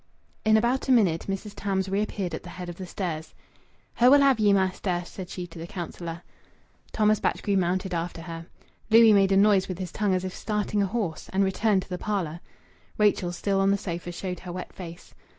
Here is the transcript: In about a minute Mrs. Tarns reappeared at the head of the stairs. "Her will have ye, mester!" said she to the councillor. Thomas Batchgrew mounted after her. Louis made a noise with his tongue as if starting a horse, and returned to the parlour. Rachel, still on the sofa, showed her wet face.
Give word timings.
In 0.43 0.57
about 0.57 0.89
a 0.89 0.91
minute 0.91 1.27
Mrs. 1.29 1.53
Tarns 1.55 1.87
reappeared 1.87 2.33
at 2.33 2.41
the 2.41 2.49
head 2.49 2.69
of 2.69 2.77
the 2.77 2.87
stairs. 2.87 3.35
"Her 3.93 4.09
will 4.09 4.21
have 4.21 4.39
ye, 4.39 4.51
mester!" 4.51 5.03
said 5.05 5.29
she 5.29 5.45
to 5.45 5.59
the 5.59 5.67
councillor. 5.67 6.23
Thomas 6.91 7.19
Batchgrew 7.19 7.55
mounted 7.55 7.93
after 7.93 8.23
her. 8.23 8.47
Louis 8.89 9.13
made 9.13 9.31
a 9.31 9.37
noise 9.37 9.67
with 9.67 9.77
his 9.77 9.91
tongue 9.91 10.15
as 10.15 10.25
if 10.25 10.33
starting 10.33 10.81
a 10.81 10.87
horse, 10.87 11.29
and 11.31 11.43
returned 11.43 11.83
to 11.83 11.89
the 11.89 11.99
parlour. 11.99 12.39
Rachel, 12.97 13.31
still 13.31 13.59
on 13.59 13.69
the 13.69 13.77
sofa, 13.77 14.11
showed 14.11 14.39
her 14.39 14.51
wet 14.51 14.73
face. 14.73 15.13